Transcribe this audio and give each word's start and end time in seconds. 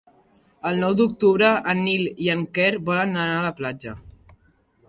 El 0.69 0.79
nou 0.83 0.95
d'octubre 1.01 1.51
en 1.75 1.83
Nil 1.89 2.09
i 2.29 2.31
en 2.37 2.43
Quer 2.57 2.73
volen 2.89 3.15
anar 3.27 3.39
a 3.39 3.45
la 3.49 3.55
platja. 3.63 3.95